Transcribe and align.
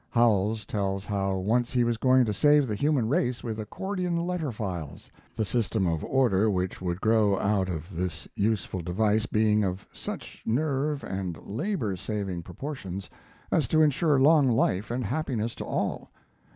Howells 0.09 0.65
tells 0.65 1.05
how 1.05 1.37
once 1.37 1.71
he 1.73 1.83
was 1.83 1.97
going 1.97 2.25
to 2.25 2.33
save 2.33 2.65
the 2.65 2.73
human 2.73 3.07
race 3.07 3.43
with 3.43 3.59
accordion 3.59 4.15
letter 4.17 4.51
files 4.51 5.11
the 5.35 5.45
system 5.45 5.85
of 5.85 6.03
order 6.03 6.49
which 6.49 6.81
would 6.81 6.99
grow 6.99 7.37
out 7.37 7.69
of 7.69 7.95
this 7.95 8.27
useful 8.35 8.81
device 8.81 9.27
being 9.27 9.63
of 9.63 9.85
such 9.93 10.41
nerve 10.43 11.03
and 11.03 11.37
labor 11.45 11.95
saving 11.95 12.41
proportions 12.41 13.11
as 13.51 13.67
to 13.67 13.83
insure 13.83 14.19
long 14.19 14.49
life 14.49 14.89
and 14.89 15.05
happiness 15.05 15.53
to 15.53 15.65
all. 15.65 16.09